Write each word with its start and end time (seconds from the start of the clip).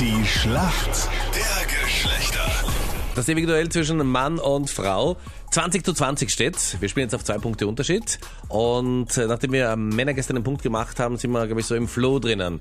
Die 0.00 0.24
Schlacht 0.26 1.08
der 1.34 1.66
Geschlechter. 1.66 2.40
Das 3.14 3.28
ewige 3.28 3.46
Duell 3.46 3.68
zwischen 3.68 3.98
Mann 4.06 4.38
und 4.38 4.68
Frau. 4.70 5.16
20 5.50 5.84
zu 5.84 5.92
20 5.92 6.30
steht. 6.30 6.80
Wir 6.80 6.88
spielen 6.88 7.04
jetzt 7.06 7.14
auf 7.14 7.24
zwei 7.24 7.38
Punkte 7.38 7.66
Unterschied. 7.66 8.18
Und 8.48 9.16
äh, 9.16 9.26
nachdem 9.26 9.52
wir 9.52 9.76
Männer 9.76 10.14
gestern 10.14 10.36
einen 10.36 10.44
Punkt 10.44 10.62
gemacht 10.62 10.98
haben, 10.98 11.16
sind 11.16 11.30
wir, 11.32 11.46
glaube 11.46 11.60
ich, 11.60 11.66
so 11.66 11.74
im 11.74 11.86
Flow 11.88 12.18
drinnen. 12.18 12.60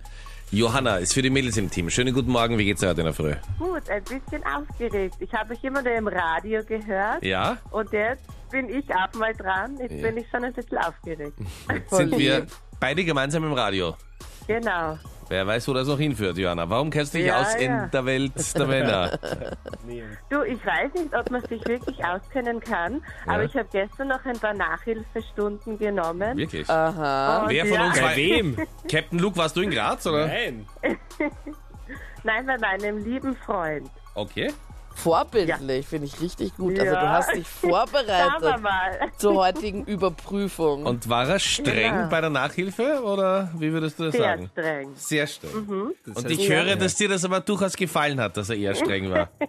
Johanna 0.51 0.97
ist 0.97 1.13
für 1.13 1.21
die 1.21 1.29
Mädels 1.29 1.57
im 1.57 1.69
Team. 1.69 1.89
Schönen 1.89 2.13
guten 2.13 2.31
Morgen, 2.31 2.57
wie 2.57 2.65
geht's 2.65 2.81
dir 2.81 2.89
heute 2.89 3.01
in 3.01 3.05
der 3.05 3.13
Früh? 3.13 3.33
Gut, 3.59 3.87
ein 3.89 4.03
bisschen 4.03 4.43
aufgeregt. 4.45 5.15
Ich 5.19 5.31
habe 5.33 5.53
euch 5.53 5.63
immer 5.63 5.81
nur 5.83 5.93
im 5.93 6.07
Radio 6.07 6.63
gehört 6.63 7.23
Ja? 7.23 7.57
und 7.71 7.91
jetzt 7.93 8.23
bin 8.51 8.67
ich 8.69 8.85
auch 8.93 9.13
mal 9.19 9.33
dran. 9.35 9.77
Jetzt 9.79 9.93
Ja. 9.93 10.01
bin 10.07 10.17
ich 10.17 10.25
schon 10.31 10.43
ein 10.43 10.53
bisschen 10.53 10.77
aufgeregt. 10.79 11.37
Sind 11.91 12.11
wir 12.17 12.47
beide 12.79 13.03
gemeinsam 13.05 13.43
im 13.43 13.53
Radio? 13.53 13.95
genau. 14.47 14.97
Wer 15.29 15.45
weiß, 15.45 15.67
wo 15.67 15.73
das 15.73 15.87
noch 15.87 15.99
hinführt, 15.99 16.37
Johanna. 16.37 16.67
Warum 16.69 16.89
kennst 16.89 17.13
du 17.13 17.19
dich 17.19 17.27
Ja, 17.27 17.39
aus 17.41 17.53
ja. 17.53 17.59
in 17.59 17.91
der 17.91 18.05
Welt 18.05 18.33
der 18.57 18.65
Männer? 18.65 19.19
Du, 20.29 20.41
ich 20.43 20.65
weiß 20.65 20.91
nicht, 20.95 21.15
ob 21.15 21.29
man 21.29 21.41
sich 21.45 21.63
wirklich 21.67 22.03
auskennen 22.03 22.59
kann, 22.59 23.01
Ja. 23.25 23.33
aber 23.33 23.43
ich 23.43 23.55
habe 23.55 23.67
gestern 23.71 24.07
noch 24.07 24.25
ein 24.25 24.39
paar 24.39 24.55
Nachhilfestunden 24.55 25.77
genommen. 25.77 26.35
Wirklich? 26.35 26.67
Aha. 26.67 27.43
Und 27.43 27.49
Wer 27.49 27.65
von 27.65 27.75
ja, 27.75 27.85
uns 27.85 28.01
war... 28.01 28.09
Bei 28.09 28.15
wem? 28.15 28.57
Captain 28.91 29.19
Luke, 29.19 29.37
warst 29.37 29.55
du 29.55 29.61
in 29.61 29.69
Graz, 29.69 30.05
oder? 30.07 30.25
Nein. 30.27 30.65
Nein, 32.23 32.45
bei 32.45 32.57
meinem 32.57 32.97
lieben 33.03 33.35
Freund. 33.35 33.89
Okay. 34.15 34.51
Vorbildlich, 34.95 35.87
finde 35.87 36.07
ich 36.07 36.19
richtig 36.19 36.55
gut. 36.57 36.77
Also 36.79 36.93
Ja. 36.93 37.01
du 37.01 37.09
hast 37.09 37.33
dich 37.33 37.47
vorbereitet 37.61 38.59
zur 39.17 39.35
heutigen 39.35 39.85
Überprüfung. 39.85 40.85
Und 40.85 41.07
war 41.07 41.27
er 41.27 41.39
streng 41.39 41.93
Ja. 41.93 42.07
bei 42.07 42.19
der 42.21 42.29
Nachhilfe, 42.29 43.01
oder 43.03 43.49
wie 43.57 43.71
würdest 43.71 43.97
du 43.99 44.03
das 44.05 44.11
Sehr 44.13 44.21
sagen? 44.23 44.49
streng. 44.51 44.91
Sehr 44.95 45.27
streng. 45.27 45.93
Das 46.05 46.17
Und 46.17 46.29
ich 46.31 46.47
Ja. 46.47 46.55
höre, 46.63 46.75
dass 46.75 46.95
dir 46.95 47.07
das 47.09 47.23
aber 47.23 47.39
durchaus 47.39 47.75
gefallen 47.75 48.19
hat, 48.19 48.35
dass 48.37 48.49
er 48.49 48.57
eher 48.57 48.75
streng 48.75 49.09
war. 49.11 49.29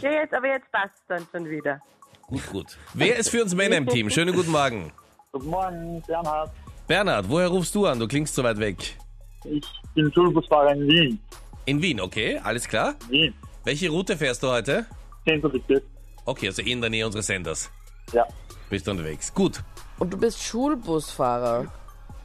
Ja, 0.00 0.10
jetzt, 0.12 0.32
aber 0.32 0.46
jetzt 0.46 0.70
passt 0.70 0.92
dann 1.08 1.26
schon 1.32 1.44
wieder. 1.50 1.80
Gut, 2.28 2.46
gut. 2.52 2.78
Wer 2.94 3.16
ist 3.16 3.30
für 3.30 3.42
uns 3.42 3.54
Männer 3.56 3.76
im 3.78 3.88
Team? 3.88 4.08
Schönen 4.10 4.32
guten 4.32 4.52
Morgen. 4.52 4.92
Guten 5.32 5.48
Morgen, 5.48 6.00
Bernhard. 6.06 6.50
Bernhard, 6.86 7.28
woher 7.28 7.48
rufst 7.48 7.74
du 7.74 7.84
an? 7.86 7.98
Du 7.98 8.06
klingst 8.06 8.34
so 8.36 8.44
weit 8.44 8.58
weg. 8.60 8.96
Ich 9.44 9.64
bin 9.94 10.12
Schulbusfahrer 10.12 10.72
in 10.74 10.86
Wien. 10.88 11.20
In 11.64 11.82
Wien, 11.82 12.00
okay, 12.00 12.38
alles 12.44 12.68
klar. 12.68 12.94
Wien. 13.08 13.34
Welche 13.68 13.90
Route 13.90 14.16
fährst 14.16 14.42
du 14.42 14.48
heute? 14.48 14.86
10. 15.26 15.42
Bezirk. 15.42 15.84
Okay, 16.24 16.46
also 16.46 16.62
in 16.62 16.80
der 16.80 16.88
Nähe 16.88 17.04
unseres 17.04 17.26
Senders. 17.26 17.70
Ja. 18.14 18.26
Bist 18.70 18.86
du 18.86 18.92
unterwegs. 18.92 19.34
Gut. 19.34 19.62
Und 19.98 20.10
du 20.10 20.16
bist 20.16 20.42
Schulbusfahrer. 20.42 21.66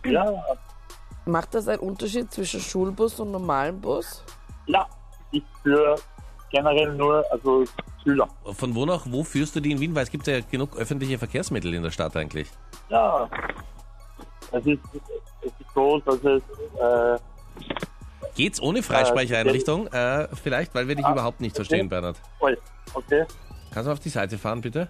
Ja, 0.06 0.42
Macht 1.26 1.54
das 1.54 1.68
einen 1.68 1.80
Unterschied 1.80 2.32
zwischen 2.32 2.62
Schulbus 2.62 3.20
und 3.20 3.32
normalem 3.32 3.82
Bus? 3.82 4.24
ja. 4.68 4.88
Ich 5.34 5.44
für 5.64 5.96
generell 6.50 6.94
nur, 6.94 7.26
also 7.30 7.66
Schüler. 8.02 8.30
Von 8.54 8.74
wo 8.74 8.86
nach 8.86 9.06
wo 9.10 9.26
führst 9.26 9.54
du 9.58 9.60
die 9.60 9.72
in 9.72 9.82
Wien? 9.82 9.94
Weil 9.96 10.04
es 10.04 10.12
gibt 10.12 10.26
ja 10.28 10.40
genug 10.40 10.78
öffentliche 10.78 11.18
Verkehrsmittel 11.18 11.74
in 11.74 11.84
der 11.84 11.92
Stadt 11.92 12.16
eigentlich. 12.16 12.48
Ja. 12.88 13.30
Es 14.54 14.66
ist, 14.66 14.80
es 15.42 15.48
ist 15.48 15.74
so, 15.76 16.00
dass 16.06 16.24
es, 16.24 16.42
äh, 16.80 17.20
Geht's 18.36 18.62
ohne 18.62 18.82
Freisprecheinrichtung? 18.84 19.88
Äh, 19.88 20.28
vielleicht, 20.42 20.74
weil 20.76 20.88
wir 20.88 20.96
dich 20.96 21.06
Ah, 21.06 21.12
überhaupt 21.12 21.40
nicht 21.42 21.56
verstehen, 21.56 21.90
Bernhard. 21.90 22.18
okay, 22.94 23.26
Kannst 23.74 23.88
du 23.88 23.92
auf 23.92 24.00
die 24.00 24.10
Seite 24.10 24.38
fahren, 24.38 24.62
bitte? 24.62 24.88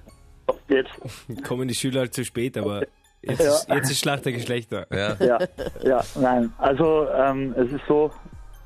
auf 0.48 0.58
geht's. 0.68 0.90
kommen 1.48 1.68
die 1.68 1.76
Schüler 1.76 2.02
halt 2.02 2.14
zu 2.14 2.24
spät, 2.26 2.58
aber 2.58 2.84
jetzt, 3.22 3.40
ist, 3.42 3.70
jetzt 3.70 3.92
ist 3.92 4.00
Schlacht 4.00 4.26
der 4.26 4.34
Geschlechter. 4.34 4.88
Ja. 4.92 5.16
Ja, 5.20 5.40
ja, 5.84 6.04
nein. 6.20 6.52
Also, 6.58 7.08
ähm, 7.10 7.54
es 7.58 7.72
ist 7.72 7.82
so, 7.88 8.12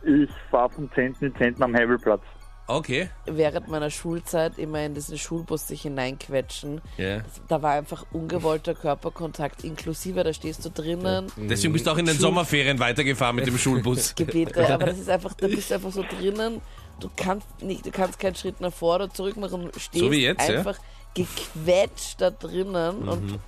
ich 0.03 0.29
fahre 0.49 0.69
vom 0.71 0.91
10. 0.93 1.15
in 1.21 1.33
den 1.33 1.35
10. 1.55 1.61
am 1.61 1.75
Hebelplatz. 1.75 2.21
Okay. 2.67 3.09
Während 3.25 3.69
meiner 3.69 3.89
Schulzeit 3.89 4.57
immer 4.57 4.83
in 4.83 4.93
diesen 4.93 5.17
Schulbus 5.17 5.67
sich 5.69 5.83
hineinquetschen. 5.83 6.81
Ja. 6.97 7.21
Da 7.47 7.61
war 7.61 7.71
einfach 7.71 8.05
ungewollter 8.11 8.75
Körperkontakt 8.75 9.63
inklusive, 9.63 10.23
da 10.23 10.33
stehst 10.33 10.65
du 10.65 10.69
drinnen, 10.69 11.31
Deswegen 11.37 11.71
bist 11.73 11.87
du 11.87 11.91
auch 11.91 11.97
in 11.97 12.05
den 12.05 12.15
Schul- 12.15 12.21
Sommerferien 12.23 12.77
weitergefahren 12.79 13.37
mit 13.37 13.47
dem 13.47 13.57
Schulbus. 13.57 14.13
Gebete, 14.15 14.67
aber 14.73 14.87
das 14.87 14.99
ist 14.99 15.09
einfach, 15.09 15.33
da 15.35 15.47
bist 15.47 15.71
du 15.71 15.75
einfach 15.75 15.91
so 15.93 16.03
drinnen, 16.03 16.61
du 16.99 17.09
kannst 17.15 17.47
nicht, 17.61 17.85
du 17.85 17.91
kannst 17.91 18.19
keinen 18.19 18.35
Schritt 18.35 18.59
nach 18.59 18.73
vor 18.73 18.95
oder 18.95 19.09
zurück 19.09 19.37
machen, 19.37 19.69
du 19.71 19.79
stehst 19.79 20.03
So 20.03 20.11
jetzt, 20.11 20.49
ja? 20.49 20.57
einfach 20.57 20.77
gequetscht 21.13 22.19
da 22.21 22.29
drinnen 22.31 23.07
und 23.07 23.39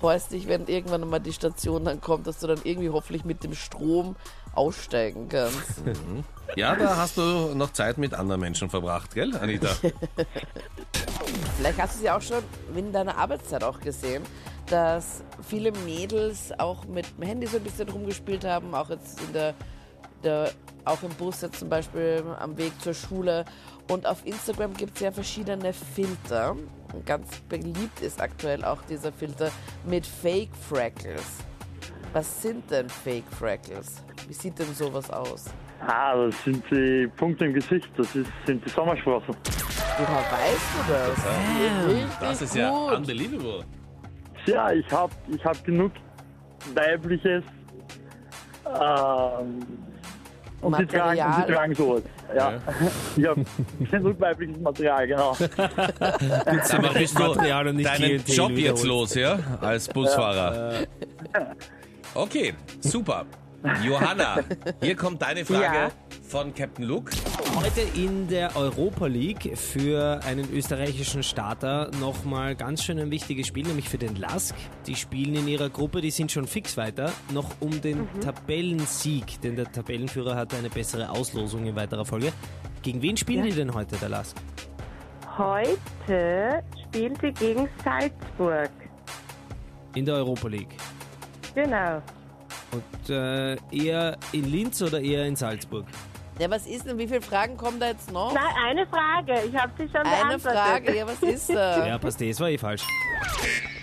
freust 0.00 0.32
dich, 0.32 0.48
wenn 0.48 0.66
irgendwann 0.66 1.08
mal 1.08 1.18
die 1.20 1.32
Station 1.32 1.84
dann 1.84 2.00
kommt, 2.00 2.26
dass 2.26 2.38
du 2.40 2.46
dann 2.46 2.60
irgendwie 2.64 2.90
hoffentlich 2.90 3.24
mit 3.24 3.42
dem 3.44 3.54
Strom 3.54 4.16
aussteigen 4.56 5.28
kannst. 5.28 5.82
Ja, 6.56 6.76
da 6.76 6.96
hast 6.96 7.16
du 7.16 7.54
noch 7.54 7.72
Zeit 7.72 7.98
mit 7.98 8.14
anderen 8.14 8.40
Menschen 8.40 8.70
verbracht, 8.70 9.14
gell, 9.14 9.34
Anita? 9.36 9.68
Vielleicht 11.56 11.80
hast 11.80 11.94
du 11.94 11.98
es 11.98 12.02
ja 12.04 12.16
auch 12.16 12.22
schon 12.22 12.44
in 12.76 12.92
deiner 12.92 13.16
Arbeitszeit 13.16 13.64
auch 13.64 13.80
gesehen, 13.80 14.22
dass 14.66 15.24
viele 15.42 15.72
Mädels 15.72 16.52
auch 16.58 16.84
mit 16.84 17.06
dem 17.18 17.26
Handy 17.26 17.46
so 17.46 17.56
ein 17.56 17.62
bisschen 17.64 17.88
rumgespielt 17.88 18.44
haben, 18.44 18.72
auch 18.74 18.90
jetzt 18.90 19.20
in 19.22 19.32
der, 19.32 19.54
der 20.22 20.50
auch 20.84 21.02
im 21.02 21.10
Bus 21.10 21.40
jetzt 21.40 21.58
zum 21.58 21.68
Beispiel 21.68 22.22
am 22.38 22.56
Weg 22.56 22.72
zur 22.80 22.94
Schule. 22.94 23.44
Und 23.90 24.06
auf 24.06 24.24
Instagram 24.24 24.74
gibt 24.74 24.96
es 24.96 25.00
ja 25.00 25.12
verschiedene 25.12 25.72
Filter. 25.72 26.56
Ganz 27.04 27.40
beliebt 27.48 28.00
ist 28.00 28.20
aktuell 28.20 28.64
auch 28.64 28.82
dieser 28.82 29.12
Filter 29.12 29.50
mit 29.84 30.06
Fake 30.06 30.50
Freckles. 30.68 31.24
Was 32.14 32.42
sind 32.42 32.70
denn 32.70 32.88
Fake 32.88 33.24
Freckles? 33.38 34.04
Wie 34.28 34.32
sieht 34.32 34.56
denn 34.56 34.72
sowas 34.72 35.10
aus? 35.10 35.46
Ah, 35.84 36.14
das 36.14 36.44
sind 36.44 36.64
die 36.70 37.08
Punkte 37.16 37.46
im 37.46 37.54
Gesicht, 37.54 37.88
das 37.96 38.14
ist, 38.14 38.30
sind 38.46 38.64
die 38.64 38.68
Sommersprossen. 38.70 39.34
Woher 39.98 40.22
weißt 40.30 40.70
du 40.78 40.92
das? 40.92 41.88
Richtig 41.88 42.18
Das 42.20 42.42
ist 42.42 42.54
ja 42.54 42.70
gut. 42.70 42.98
unbelievable. 42.98 43.64
Ja, 44.46 44.70
ich 44.70 44.88
habe 44.92 45.12
ich 45.26 45.44
hab 45.44 45.64
genug 45.64 45.90
weibliches 46.72 47.42
ähm, 48.66 49.60
und 50.60 50.76
sie, 50.76 50.86
tragen, 50.86 51.20
und 51.20 51.34
sie 51.34 51.52
tragen 51.52 51.74
sowas. 51.74 52.02
Ja. 52.34 52.52
Ja. 52.52 52.60
Ich 53.16 53.26
habe 53.26 53.44
genug 53.90 54.20
weibliches 54.20 54.58
Material, 54.60 55.06
genau. 55.08 55.30
Aber 56.00 56.94
bist 56.94 57.18
du 57.18 57.22
Material 57.22 57.66
und 57.68 57.76
nicht 57.76 57.88
deinen 57.88 58.24
Job 58.24 58.52
jetzt 58.52 58.84
los, 58.84 59.14
ja? 59.16 59.36
Als 59.60 59.88
Busfahrer. 59.88 60.86
Okay, 62.14 62.54
super. 62.80 63.26
Johanna, 63.82 64.40
hier 64.82 64.94
kommt 64.94 65.22
deine 65.22 65.42
Frage 65.44 65.62
Ja. 65.62 65.90
von 66.22 66.54
Captain 66.54 66.84
Luke. 66.84 67.10
Heute 67.56 67.80
in 67.98 68.28
der 68.28 68.54
Europa 68.56 69.06
League 69.06 69.56
für 69.56 70.20
einen 70.22 70.52
österreichischen 70.52 71.22
Starter 71.22 71.90
nochmal 71.98 72.56
ganz 72.56 72.84
schön 72.84 72.98
ein 72.98 73.10
wichtiges 73.10 73.46
Spiel, 73.46 73.66
nämlich 73.66 73.88
für 73.88 73.96
den 73.96 74.16
Lask. 74.16 74.54
Die 74.86 74.94
spielen 74.94 75.34
in 75.34 75.48
ihrer 75.48 75.70
Gruppe, 75.70 76.02
die 76.02 76.10
sind 76.10 76.30
schon 76.30 76.46
fix 76.46 76.76
weiter, 76.76 77.10
noch 77.32 77.50
um 77.60 77.80
den 77.80 78.06
Tabellensieg, 78.20 79.40
denn 79.40 79.56
der 79.56 79.72
Tabellenführer 79.72 80.36
hat 80.36 80.52
eine 80.52 80.68
bessere 80.68 81.08
Auslosung 81.08 81.64
in 81.64 81.74
weiterer 81.74 82.04
Folge. 82.04 82.32
Gegen 82.82 83.00
wen 83.00 83.16
spielen 83.16 83.44
die 83.44 83.52
denn 83.52 83.72
heute, 83.72 83.96
der 83.96 84.10
Lask? 84.10 84.36
Heute 85.38 86.62
spielen 86.86 87.14
sie 87.20 87.32
gegen 87.32 87.66
Salzburg. 87.82 88.70
In 89.94 90.04
der 90.04 90.16
Europa 90.16 90.48
League. 90.48 90.76
Genau. 91.54 92.02
Und 92.72 93.10
äh, 93.10 93.56
eher 93.72 94.16
in 94.32 94.50
Linz 94.50 94.82
oder 94.82 95.00
eher 95.00 95.24
in 95.26 95.36
Salzburg? 95.36 95.86
Ja, 96.38 96.50
was 96.50 96.66
ist 96.66 96.86
denn? 96.86 96.98
Wie 96.98 97.06
viele 97.06 97.20
Fragen 97.20 97.56
kommen 97.56 97.78
da 97.78 97.88
jetzt 97.88 98.10
noch? 98.10 98.34
Nein, 98.34 98.42
eine 98.66 98.86
Frage. 98.88 99.40
Ich 99.48 99.54
habe 99.56 99.70
sie 99.78 99.86
schon 99.88 100.00
Eine 100.02 100.26
beantwortet. 100.38 100.58
Frage, 100.60 100.96
ja, 100.96 101.06
was 101.06 101.22
ist 101.22 101.50
da? 101.50 101.86
Ja, 101.86 101.98
passt, 101.98 102.20
das 102.20 102.40
war 102.40 102.48
eh 102.50 102.58
falsch. 102.58 102.82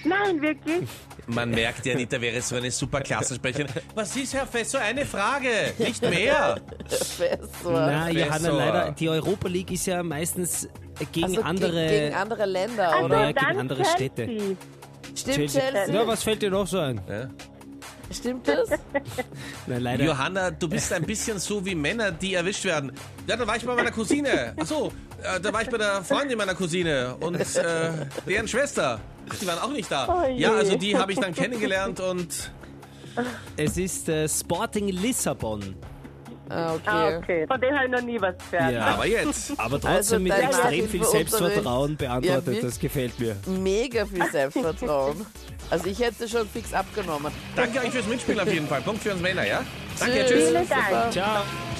Nein, 0.04 0.42
wirklich. 0.42 0.90
Man 1.28 1.52
merkt 1.52 1.86
ja, 1.86 1.94
Anita 1.94 2.20
wäre 2.20 2.42
so 2.42 2.56
eine 2.58 2.70
super 2.72 3.00
Klassensprecherin. 3.02 3.68
Was 3.96 4.16
ist, 4.18 4.34
Herr 4.34 4.46
Fessor, 4.48 4.82
eine 4.82 5.06
Frage, 5.06 5.74
nicht 5.78 6.02
mehr. 6.02 6.58
Professor. 6.90 7.72
Na, 7.72 8.06
Professor. 8.06 8.12
Johanna, 8.12 8.50
leider, 8.50 8.92
die 8.92 9.08
Europa 9.10 9.48
League 9.48 9.72
ist 9.72 9.86
ja 9.86 10.04
meistens 10.04 10.68
gegen 11.14 11.28
Also 11.28 11.42
andere. 11.44 11.88
Ge 11.88 12.00
gegen 12.02 12.16
andere 12.16 12.46
Länder, 12.46 12.90
Also 12.92 13.06
Oder 13.06 13.16
oder? 13.16 13.28
gegen 13.34 13.40
dann 13.46 13.58
andere 13.60 13.84
Chelsea. 13.84 13.96
Städte. 13.96 14.28
Stimmt 15.16 15.36
Chelsea. 15.38 15.62
Chelsea? 15.62 15.94
Ja, 15.96 16.08
was 16.08 16.24
fällt 16.24 16.42
dir 16.42 16.50
noch 16.50 16.68
so 16.68 16.80
ein? 16.80 17.00
Ja. 17.08 17.30
Stimmt 18.22 18.48
das? 18.48 18.70
Nein, 19.68 19.82
leider. 19.82 20.06
Johanna, 20.06 20.52
du 20.52 20.70
bist 20.70 20.94
ein 20.94 21.04
bisschen 21.04 21.40
so 21.40 21.66
wie 21.66 21.76
Männer, 21.76 22.12
die 22.12 22.36
erwischt 22.36 22.64
werden. 22.64 22.92
Ja, 23.28 23.36
da 23.36 23.46
war 23.46 23.58
ich 23.58 23.66
bei 23.66 23.76
meiner 23.76 23.92
Cousine. 23.92 24.54
Ach 24.60 24.66
so, 24.66 24.94
äh, 25.22 25.40
da 25.40 25.52
war 25.52 25.62
ich 25.64 25.70
bei 25.70 25.78
der 25.78 26.04
Freundin 26.04 26.38
meiner 26.38 26.56
Cousine 26.56 27.16
und 27.20 27.36
äh, 27.36 27.92
deren 28.28 28.48
Schwester. 28.48 29.00
Die 29.42 29.48
waren 29.48 29.60
auch 29.60 29.72
nicht 29.72 29.92
da. 29.92 30.08
Oh. 30.08 30.28
Ja, 30.30 30.54
also 30.54 30.78
die 30.78 30.98
habe 30.98 31.12
ich 31.14 31.20
dann 31.20 31.34
kennengelernt 31.34 32.00
und 32.00 32.52
Es 33.58 33.78
ist 33.78 34.08
äh, 34.10 34.28
Sporting 34.30 34.90
Lissabon. 34.90 35.76
Ah, 36.52 36.76
Ah, 36.86 37.08
okay. 37.08 37.18
okay. 37.18 37.48
Von 37.48 37.62
dem 37.62 37.74
habe 37.76 37.86
ich 37.86 37.92
noch 37.92 38.02
nie 38.02 38.22
was 38.22 38.36
gehört. 38.52 38.72
Ja. 38.74 38.86
aber 38.86 39.06
jetzt. 39.08 39.54
Aber 39.58 39.80
trotzdem 39.80 39.88
Also 39.96 40.20
mit 40.20 40.32
dein 40.34 40.44
extrem 40.50 40.90
viel. 40.90 41.04
Selbstvertrauen 41.06 41.96
beantwortet. 41.98 42.56
Ja, 42.56 42.62
das 42.62 42.80
gefällt 42.80 43.20
mir. 43.20 43.36
Mega 43.48 44.06
viel 44.06 44.26
Selbstvertrauen. 44.32 45.26
Also 45.70 45.86
ich 45.88 46.00
hätte 46.00 46.28
schon 46.28 46.48
fix 46.50 46.74
abgenommen. 46.74 47.32
Danke 47.56 47.80
euch 47.80 47.92
fürs 47.92 48.08
Mitspielen 48.08 48.40
auf 48.42 48.52
jeden 48.52 48.68
Fall. 48.68 48.82
Punkt 48.82 49.02
für 49.02 49.14
uns 49.14 49.22
Männer, 49.22 49.46
ja? 49.48 49.62
Danke, 50.00 50.26
Tschüss. 50.26 50.30
tschüss. 50.30 50.48
Vielen 50.50 50.70
Dank. 50.70 50.84
Super. 50.90 51.12
Ciao. 51.12 51.71